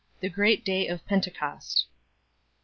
The 0.19 0.29
Great 0.29 0.65
Day 0.65 0.87
of 0.87 1.05
Pentecost. 1.05 1.85
36 1.85 1.87